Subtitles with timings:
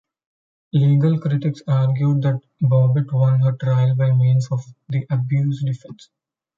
[0.73, 6.09] Legal critics argued that Bobbitt won her trial by means of the abuse defense.